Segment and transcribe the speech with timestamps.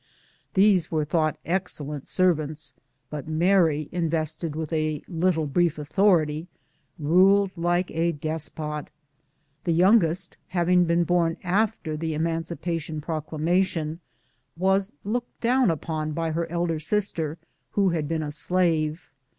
[0.55, 2.73] These were thought excellent servants,
[3.11, 6.47] but Mary, invested with a" little brief author ity,"
[6.99, 8.87] rnled like a despot.
[9.63, 13.99] The youngest having been born after the emancipation proclamation,
[14.57, 17.37] was looked down upon by her elder sister,
[17.73, 19.11] who had been a slave.